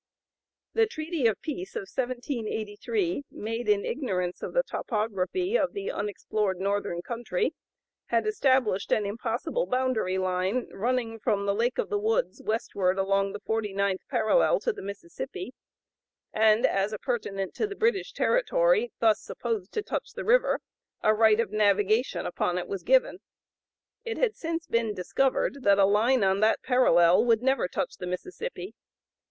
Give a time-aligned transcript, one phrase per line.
[0.73, 6.59] The treaty of peace of 1783, made in ignorance of the topography of the unexplored
[6.59, 7.53] northern country,
[8.07, 13.33] had established an impossible boundary line running from the Lake of the Woods westward along
[13.33, 15.53] the forty ninth parallel to the Mississippi;
[16.33, 20.61] and as appurtenant to the British territory, thus supposed to touch the river,
[21.03, 23.19] a right of navigation upon it was given.
[24.03, 28.07] It had since been discovered that a line on that parallel would never touch the
[28.07, 28.73] Mississippi.